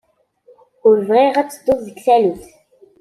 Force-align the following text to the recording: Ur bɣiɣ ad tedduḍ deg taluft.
Ur 0.87 0.95
bɣiɣ 1.09 1.35
ad 1.37 1.49
tedduḍ 1.49 1.79
deg 1.87 1.97
taluft. 2.05 2.51